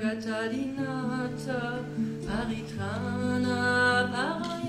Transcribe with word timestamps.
Gagadinata 0.00 1.60
Paritrana 2.24 4.00
Parana 4.12 4.59